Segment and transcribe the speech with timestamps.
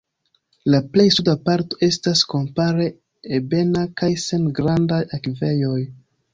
[0.75, 2.89] La plej suda parto estas kompare
[3.41, 5.81] ebena kaj sen grandaj akvejoj.